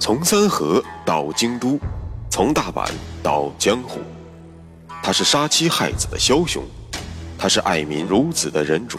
[0.00, 1.78] 从三河到京都，
[2.30, 2.90] 从大阪
[3.22, 4.00] 到江湖，
[5.02, 6.64] 他是杀妻害子的枭雄，
[7.38, 8.98] 他是爱民如子的仁主，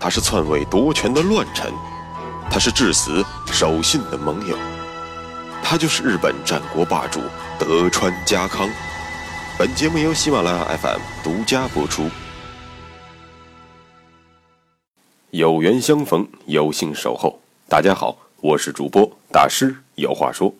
[0.00, 1.70] 他是篡位夺权的乱臣，
[2.50, 4.56] 他是至死守信的盟友，
[5.62, 7.20] 他就是日本战国霸主
[7.58, 8.70] 德川家康。
[9.58, 12.08] 本节目由喜马拉雅 FM 独家播出。
[15.28, 17.38] 有缘相逢，有幸守候。
[17.68, 20.54] 大家好，我是主播大师，有话说。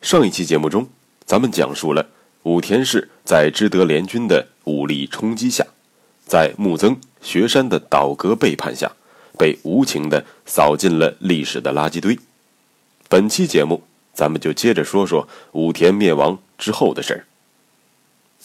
[0.00, 0.88] 上一期节目中，
[1.26, 2.08] 咱们讲述了
[2.44, 5.66] 武田氏在知德联军的武力冲击下，
[6.24, 8.92] 在木曾学山的倒戈背叛下，
[9.36, 12.18] 被无情的扫进了历史的垃圾堆。
[13.08, 13.82] 本期节目，
[14.14, 17.26] 咱们就接着说说武田灭亡之后的事儿。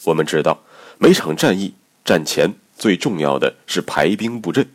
[0.04, 0.60] 我们知道，
[0.98, 4.68] 每场战役战前最重要的是排兵布阵。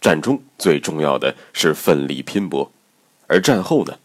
[0.00, 2.70] 战中最重要的是奋力拼搏，
[3.26, 3.98] 而战后呢，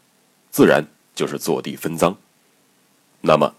[0.51, 2.15] 自然就是坐地分赃。
[3.21, 3.55] 那么，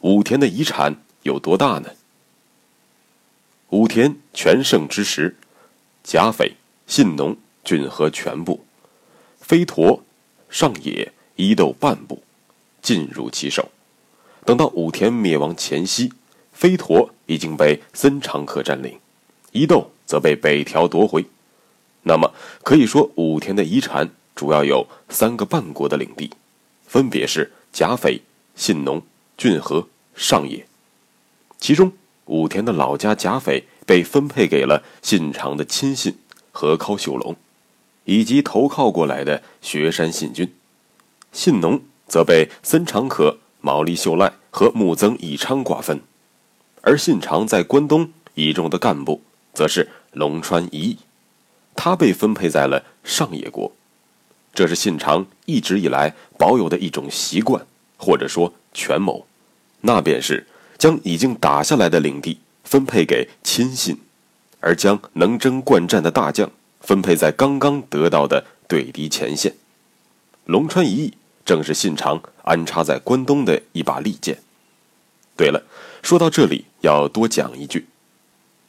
[0.00, 1.90] 武田的遗产有多大呢？
[3.70, 5.36] 武田全盛之时，
[6.02, 6.56] 甲斐、
[6.86, 8.64] 信浓、骏河全部，
[9.38, 10.02] 飞陀、
[10.48, 12.22] 上野、伊豆半部，
[12.82, 13.70] 尽入其手。
[14.44, 16.12] 等到武田灭亡前夕，
[16.52, 18.98] 飞陀已经被森长可占领，
[19.52, 21.24] 伊豆则被北条夺回。
[22.02, 26.30] 那么可以说，武田的遗产主要有三个半国的领地，
[26.86, 28.22] 分别是甲斐、
[28.54, 29.02] 信浓、
[29.36, 30.66] 骏河、上野。
[31.58, 31.92] 其中，
[32.26, 36.16] 武田的老家甲斐被分配给了信长的亲信
[36.52, 37.36] 河尻秀隆，
[38.04, 40.46] 以及投靠过来的雪山信军；
[41.32, 46.00] 信浓则被森长可、毛利秀赖和木曾义昌瓜分，
[46.80, 49.22] 而信长在关东倚重的干部
[49.52, 50.98] 则是龙川一义。
[51.74, 53.72] 他被分配在了上野国，
[54.52, 57.64] 这是信长一直以来保有的一种习惯，
[57.96, 59.26] 或者说权谋，
[59.82, 63.98] 那便是将已经打下来的领地分配给亲信，
[64.60, 66.50] 而将能征惯战的大将
[66.80, 69.54] 分配在刚刚得到的对敌前线。
[70.44, 74.38] 龙川一役正是信长安插在关东的一把利剑。
[75.36, 75.62] 对了，
[76.02, 77.86] 说到这里要多讲一句。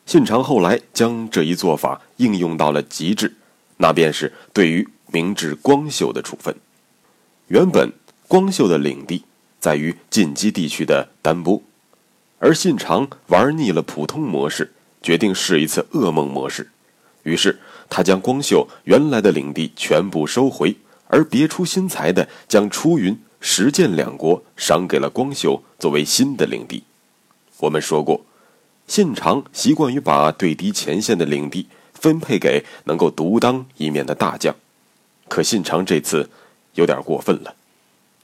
[0.05, 3.35] 信长后来将这一做法应用到了极致，
[3.77, 6.55] 那便是对于明治光秀的处分。
[7.47, 7.91] 原本
[8.27, 9.23] 光秀的领地
[9.59, 11.61] 在于近畿地区的丹波，
[12.39, 16.69] 而信长玩腻了普通模式，决定试一次噩梦模式。
[17.23, 20.75] 于是他将光秀原来的领地全部收回，
[21.07, 26.83] 而别出心裁的将出云、石见两国赏给了光秀作为新的领地。
[27.59, 28.25] 我们说过。
[28.87, 34.53] 信长习惯于把对敌前线的领地分配给能够独当一面的大将，
[35.27, 36.29] 可信长这次
[36.73, 37.55] 有点过分了，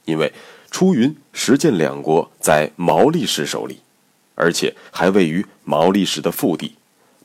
[0.04, 0.32] 因为
[0.70, 3.80] 出云、石见两国在毛利氏手里，
[4.34, 6.74] 而且还位于毛利氏的腹地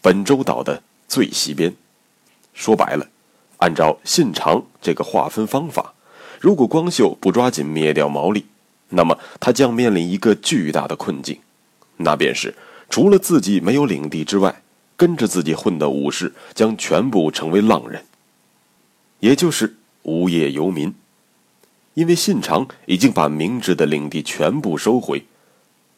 [0.01, 1.73] 本州岛的最西边。
[2.53, 3.07] 说白了，
[3.57, 5.93] 按照信长这个划分方法，
[6.39, 8.45] 如果光秀不抓紧灭掉毛利，
[8.89, 11.39] 那么他将面临一个巨大的困境，
[11.97, 12.55] 那便是。
[12.89, 14.61] 除了自己没有领地之外，
[14.95, 18.05] 跟着自己混的武士将全部成为浪人，
[19.23, 20.93] 也就是无业游民。
[21.93, 25.23] 因为信长已经把明治的领地全部收回，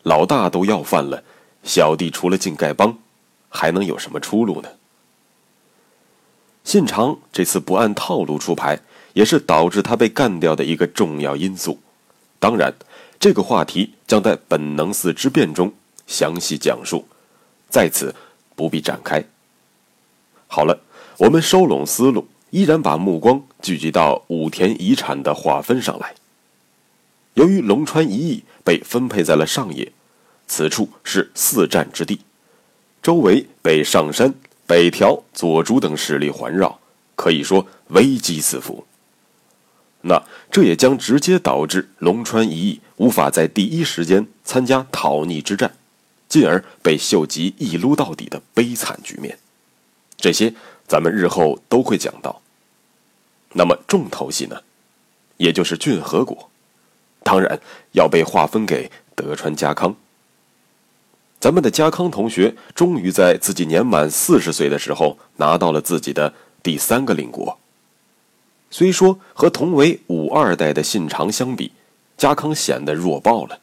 [0.03, 1.23] 老大都要饭了，
[1.63, 2.99] 小弟除了进丐帮，
[3.49, 4.69] 还能有什么出路呢？
[6.63, 8.79] 信长这次不按套路出牌，
[9.13, 11.79] 也是导致他被干掉的一个重要因素。
[12.37, 12.75] 当然，
[13.19, 15.73] 这个话题将在本能寺之变中。
[16.05, 17.07] 详细讲述，
[17.69, 18.13] 在此
[18.55, 19.25] 不必展开。
[20.45, 20.79] 好了，
[21.17, 26.15] 我们收拢思路，依然把目光聚集到武田遗产的划分上来。
[27.33, 29.91] 由于龙川一役被分配在了上野，
[30.47, 32.21] 此处是四战之地，
[33.03, 34.33] 周围被上山、
[34.65, 36.79] 北条、佐竹等势力环绕，
[37.17, 38.85] 可以说危机四伏。
[40.03, 45.75] 那这也将直接导致龙川一役无法在第一时间参加讨逆之战。
[46.29, 49.37] 进而被秀吉一撸到底的悲惨局面，
[50.15, 50.53] 这些
[50.87, 52.41] 咱们日后都会讲到。
[53.57, 54.61] 那么重头戏呢，
[55.37, 56.49] 也就是骏河国，
[57.23, 57.59] 当然
[57.93, 59.95] 要被划分给德川家康。
[61.39, 67.57] 咱们的家康同学终于在自己年满四十岁的时候拿到了自己的第三个领国。
[68.69, 71.71] 虽说和同为武二代的信长相比，
[72.17, 73.59] 家康显得弱爆了，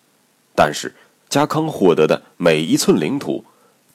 [0.55, 0.94] 但是。
[1.29, 3.43] 家康获得的每一寸领土，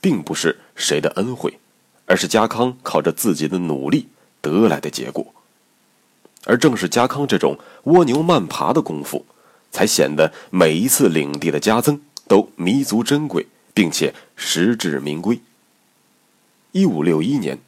[0.01, 1.59] 并不是谁的恩惠，
[2.07, 4.07] 而是家康靠着自己的努力
[4.41, 5.35] 得来的结果。
[6.47, 9.25] 而正是家康这种蜗牛慢爬的功夫，
[9.69, 15.41] 才显得每一次领地的加增都弥足珍贵，并且实至名归。
[16.71, 17.59] 一五六一年，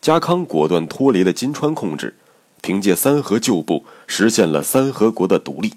[0.00, 2.14] 家康果断脱离了金川控制，
[2.62, 5.74] 凭借三河旧部实现了三河国的独立。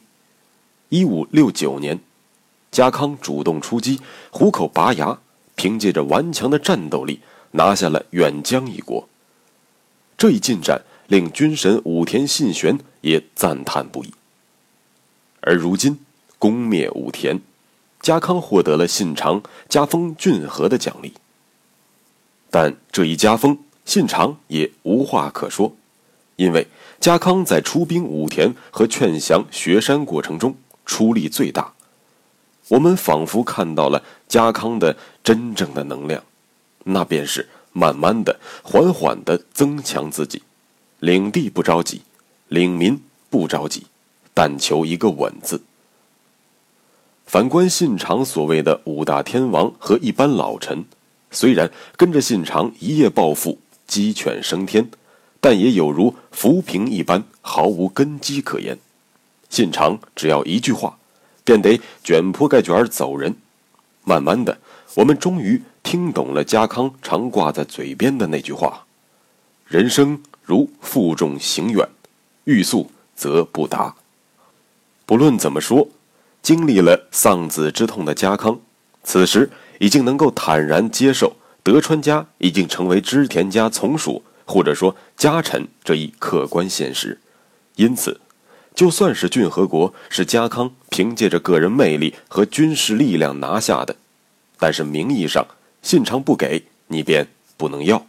[0.89, 1.99] 一五六九年，
[2.71, 5.17] 家康主动出击，虎口拔牙，
[5.55, 9.09] 凭借着顽强的战斗力拿下了远江一国。
[10.15, 10.83] 这一进展。
[11.07, 14.13] 令军神武田信玄也赞叹不已。
[15.41, 15.99] 而如今
[16.39, 17.41] 攻灭武田，
[18.01, 21.13] 家康获得了信长加封郡和的奖励。
[22.49, 25.75] 但这一加封，信长也无话可说，
[26.35, 26.67] 因为
[26.99, 30.55] 家康在出兵武田和劝降雪山过程中
[30.85, 31.73] 出力最大。
[32.69, 36.23] 我们仿佛看到了家康的真正的能量，
[36.85, 40.41] 那便是慢慢的、缓缓的增强自己。
[41.03, 42.01] 领地不着急，
[42.47, 42.97] 领民
[43.29, 43.87] 不着急，
[44.33, 45.61] 但求一个稳字。
[47.25, 50.85] 反观信长所谓的五大天王和一般老臣，
[51.29, 54.89] 虽然跟着信长一夜暴富、鸡犬升天，
[55.41, 58.79] 但也有如浮萍一般，毫无根基可言。
[59.49, 60.97] 信长只要一句话，
[61.43, 63.35] 便得卷铺盖卷走人。
[64.05, 64.57] 慢慢的，
[64.95, 68.85] 我们终于听懂了家康常挂在嘴边的那句话：
[69.67, 70.23] 人生。
[70.43, 71.87] 如负重行远，
[72.43, 73.95] 欲速则不达。
[75.05, 75.87] 不论怎么说，
[76.41, 78.59] 经历了丧子之痛的家康，
[79.03, 79.49] 此时
[79.79, 87.19] 已经能够坦然接受德川家已经成为织田家从属或者说家臣这一客观现实。
[87.75, 88.19] 因此，
[88.75, 93.95] 就算是骏河国是家康凭借着个人魅力和军事力量拿下的，
[94.59, 95.47] 但是名义上
[95.81, 98.05] 信长不给你便不能要，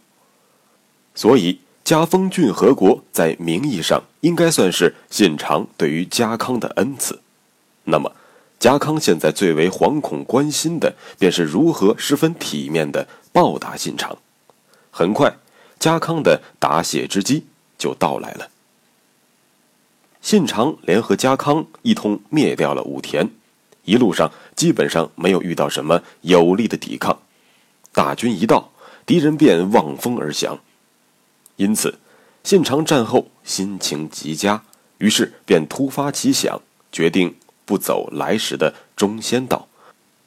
[1.14, 1.60] 所以。
[1.84, 7.20] 加封郡和国，在名义上应该算是信长对于家康的恩赐。
[7.84, 8.10] 那么，
[8.58, 14.16] 家康现在最为惶恐关心的，便是如何十分体面的报答信长。
[14.90, 15.36] 很快，
[15.78, 17.44] 家康的答谢之机
[17.76, 18.48] 就到来了。
[20.22, 23.28] 信长联合家康一通灭掉了武田，
[23.84, 27.19] 一路上基本上没有遇到什么有力的抵抗。
[27.92, 28.72] 大军一到，
[29.04, 30.58] 敌人便望风而降。
[31.56, 31.98] 因此，
[32.42, 34.64] 信长战后心情极佳，
[34.98, 36.60] 于是便突发奇想，
[36.90, 39.68] 决定不走来时的中仙道，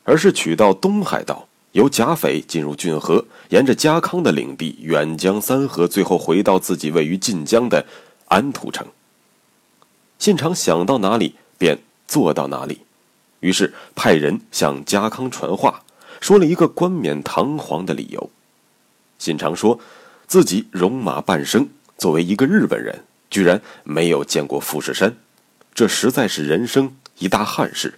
[0.05, 7.85] 而是取道东海道，由甲斐进入骏河，沿着家康的领地远江三河，最后回到自己位于晋江的
[8.29, 8.87] 安土城。
[10.17, 12.83] 信长想到哪里便做到哪里，
[13.41, 15.83] 于是派人向家康传话，
[16.21, 18.29] 说了一个冠冕堂皇的理由。
[19.19, 19.77] 信长说。
[20.27, 25.15] 自己戎马半生，作为一个日本人，居然没有见过富士山，
[25.73, 27.97] 这实在是人生一大憾事。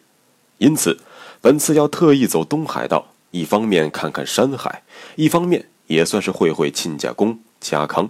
[0.60, 1.00] 因此，
[1.42, 4.84] 本次要特意走东海道，一方面看看山海，
[5.16, 8.08] 一方面也算是会会亲家公家康。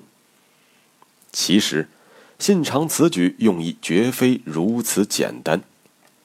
[1.32, 1.88] 其实，
[2.38, 5.62] 信长此举用意绝非如此简单。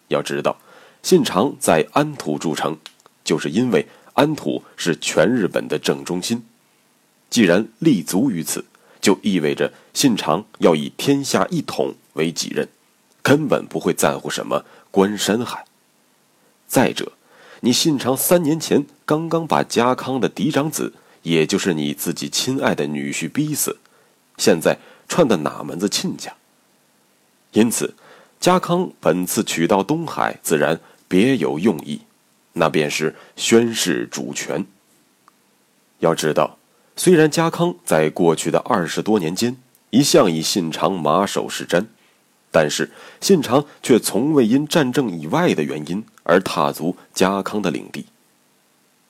[0.08, 0.58] 要知道，
[1.00, 2.76] 信长在安土筑城，
[3.22, 6.44] 就是因为安土是全日本的正中心。
[7.30, 8.64] 既然立足于此，
[9.00, 12.68] 就意味着信长要以天下一统为己任，
[13.22, 15.64] 根本不会在乎什么关山海。
[16.66, 17.12] 再者，
[17.60, 23.78] 你信长三年前刚刚把家康的嫡长子，也就是你自己亲爱的女婿逼死，
[24.38, 24.78] 现在
[25.08, 26.32] 串的哪门子亲家？
[27.52, 27.94] 因此，
[28.40, 32.00] 家康本次取到东海，自然别有用意，
[32.54, 34.64] 那便是宣示主权。
[35.98, 36.58] 要知道。
[36.96, 39.56] 虽然家康在过去的二十多年间
[39.90, 41.86] 一向以信长马首是瞻，
[42.52, 48.06] 但是信长却从未因战争以外的原因而踏足家康的领地。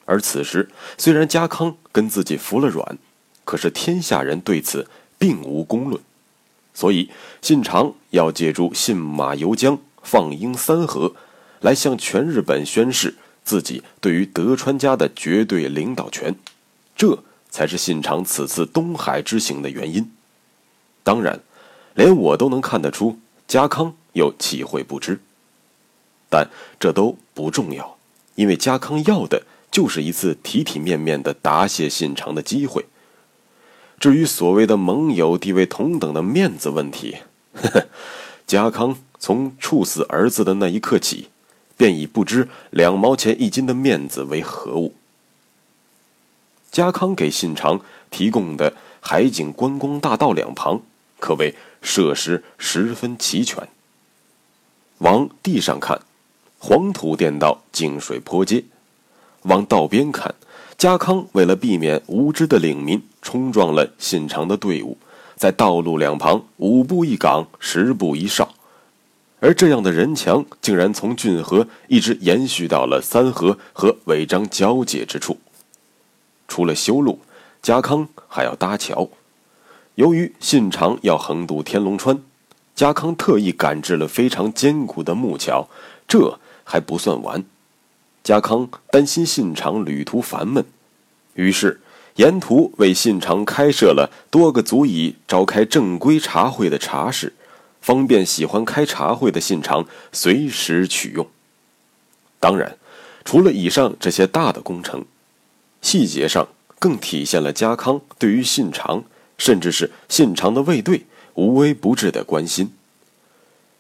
[0.06, 2.98] 而此时，虽然家康跟自己服了软，
[3.44, 4.88] 可是天下人对此
[5.18, 6.00] 并无公论，
[6.72, 7.10] 所以
[7.42, 11.14] 信长要借助信马由缰、放鹰三河，
[11.60, 16.34] 来向全日本宣示自己对于德川家的绝对领导权。
[16.96, 17.22] 这。
[17.54, 20.10] 才是信长此次东海之行的原因。
[21.04, 21.38] 当然，
[21.94, 25.20] 连我都能看得出，家康又岂会不知？
[26.28, 27.96] 但这都不重要，
[28.34, 32.86] 因为家康要的就是一次体体面面的答谢信长的机会。
[34.00, 37.18] 至于所谓的盟友地位同等的面子问题，
[37.52, 37.86] 呵呵，
[38.48, 41.28] 家康从处死儿子的那一刻起，
[41.76, 44.96] 便已不知两毛钱一斤的面子为何物。
[46.74, 50.82] 家康给信长提供的海景观光大道两旁，
[51.20, 53.68] 可谓设施十分齐全。
[54.98, 56.00] 往地上看，
[56.58, 58.64] 黄土垫道，净水坡街；
[59.42, 60.34] 往道边看，
[60.76, 64.98] 家康为了避免无知的领民冲撞了信长的队伍，
[65.36, 68.52] 在道路两旁五步一岗，十步一哨。
[69.38, 75.38] 而这样的人墙，竟然从浚河一直延续到了三河和尾张交界之处。
[76.54, 77.18] 除了修路，
[77.60, 79.08] 家康还要搭桥。
[79.96, 82.22] 由于信长要横渡天龙川。
[82.76, 85.68] 家康特意赶制了非常坚固的木桥，
[86.06, 87.44] 这还不算完。
[88.22, 90.64] 家康担心信长旅途烦闷，
[91.34, 91.80] 于是
[92.14, 97.32] 沿途为信长开设了多个足以召开正规茶会的茶室，
[97.80, 101.26] 方便喜欢开茶会的信长随时取用。
[102.38, 102.78] 当然，
[103.24, 105.04] 除了以上这些大的工程，
[105.84, 106.48] 细节上
[106.78, 109.04] 更体现了家康对于信长，
[109.36, 111.02] 甚至是信长的卫队。
[111.34, 112.70] 无微不至的关心，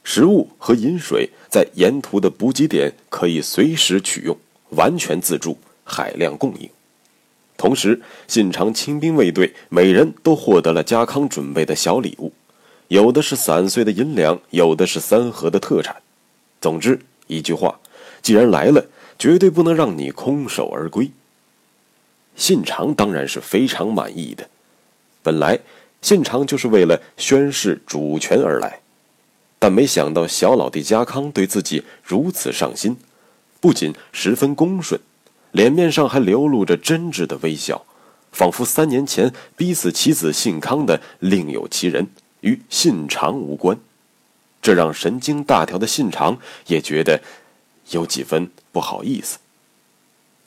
[0.02, 4.36] 食物和饮水在沿途的补给点可以随时取用，
[4.70, 6.68] 完全自助，海量供应。
[7.56, 12.32] 同时，信长亲兵卫队每人都获得了家康准备的小礼物，
[12.88, 16.02] 有的是散碎的银两，有的是三河的特产。
[16.60, 17.78] 总之，一句话，
[18.20, 18.84] 既然来了，
[19.16, 21.12] 绝对不能让你空手而归。
[22.36, 24.48] 信长当然是非常满意的，
[25.22, 25.60] 本来。
[26.02, 28.80] 信长就是为了宣誓主权而来，
[29.58, 32.98] 但没想到小老弟家康对自己如此上心，
[33.58, 35.00] 不仅十分恭顺，
[35.52, 37.86] 脸面上还流露着真挚的微笑，
[38.32, 42.08] 仿佛三年前逼死其子信康的另有其人，
[42.42, 43.78] 与信长无关。
[44.60, 47.22] 这让神经大条的信长也觉得
[47.92, 49.38] 有几分不好意思。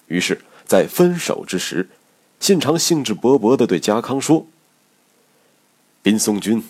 [0.05, 1.89] 于是，在分手之时，
[2.41, 4.45] 信长兴致勃勃地对家康说。
[6.03, 6.61] 林松君，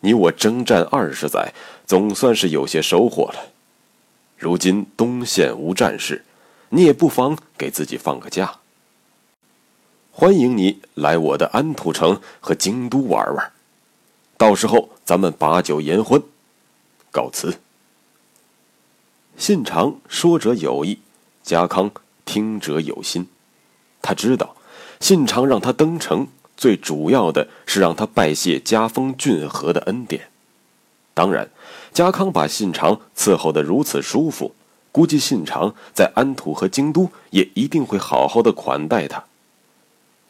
[0.00, 1.54] 你我征战二十载，
[1.86, 3.52] 总算是有些收获了。
[4.36, 6.24] 如今东线无战事，
[6.68, 8.58] 你也不妨给自己放个假。
[10.10, 13.52] 欢迎你来我的安土城和京都玩玩，
[14.36, 16.22] 到时候咱们把酒言欢。
[17.10, 17.60] 告辞。
[19.38, 20.98] 信长说者有意，
[21.42, 21.90] 家康
[22.32, 23.28] 听者有心。
[24.00, 24.56] 他知道，
[25.00, 26.28] 信长让他登城。
[26.56, 30.30] 最主要的是让他拜谢家封郡和的恩典。
[31.12, 31.50] 当然，
[31.92, 34.54] 家康把信长伺候得如此舒服，
[34.90, 39.22] 估计信长在安土和京都也一定会好好的款待他。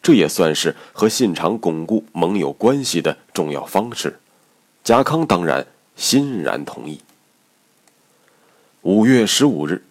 [0.02, 4.18] 这也算是和信长巩固盟友关系的重要方式。
[4.82, 7.00] 家康当然欣然同意。
[8.80, 9.84] 五月十五日，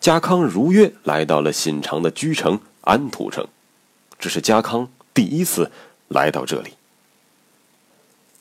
[0.00, 3.46] 家康如约来到了信长的居城安土城。
[4.18, 5.70] 这是家康第一次。
[6.08, 6.70] 来到这里，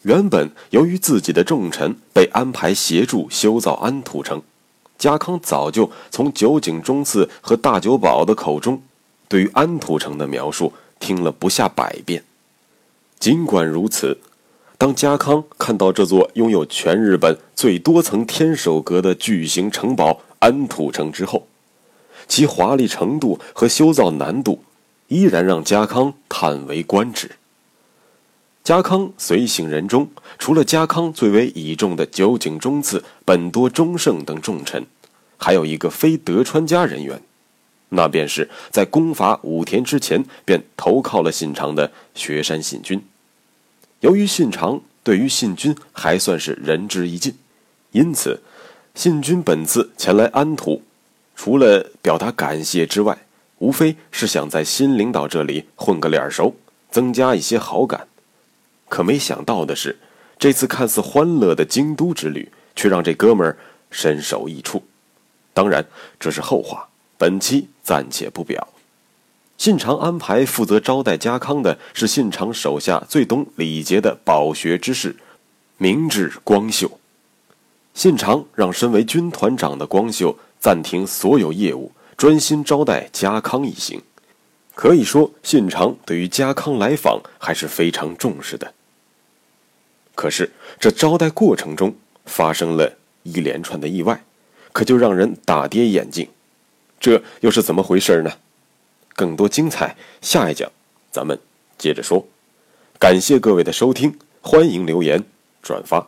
[0.04, 4.42] 原本由于自己的重臣被安排协助修造安土城，
[4.98, 8.82] 家康早就从酒井忠次和大久保的口中，
[9.28, 12.24] 对于安土城的描述听了不下百遍。
[13.20, 14.18] 尽管如此，
[14.78, 21.48] 当家康看到这座拥有全日本最多层天守阁的巨型城堡安土城之后，
[22.28, 24.64] 其华丽程度和修造难度，
[25.08, 27.32] 依然让家康叹为观止。
[28.64, 34.86] 家康随行人中，除了家康最为倚重的酒井忠次、本多忠胜等重臣，
[35.38, 37.22] 还有一个非德川家人员，
[37.90, 43.02] 那便是在攻伐武田之前便投靠了信长的雪山信君。
[44.02, 47.34] 由于信长对于信君还算是仁至义尽，
[47.94, 48.42] 因此
[48.98, 50.82] 信君本次前来安土，
[51.36, 53.16] 除了表达感谢之外，
[53.60, 56.56] 无非是想在新领导这里混个脸熟，
[56.90, 58.08] 增加一些好感。
[58.90, 60.00] 可没想到的是，
[60.40, 63.56] 这次看似欢乐的京都之旅，却让这哥们儿
[63.92, 64.82] 身首异处。
[65.54, 65.86] 当然，
[66.20, 66.90] 这是后话，
[67.20, 68.68] 本期暂且不表。
[69.60, 75.16] 信长安排负责招待家康的是信长手下最懂礼节的饱学之士，
[75.78, 76.97] 明智光秀。
[77.98, 84.00] 信长让身为军团长的光秀暂停所有业务，专心招待家康一行。
[84.76, 88.72] 可以说，信长对于家康来访还是非常重视的。
[90.14, 91.96] 可是，这招待过程中
[92.28, 94.24] 发生了一连串的意外，
[94.72, 96.30] 可就让人大跌眼镜。
[97.00, 98.32] 这又是怎么回事呢？
[99.16, 100.72] 更多精彩，下一讲
[101.10, 101.40] 咱们
[101.80, 102.28] 接着说。
[103.00, 105.24] 感谢各位的收听，欢迎留言
[105.64, 106.08] 转发。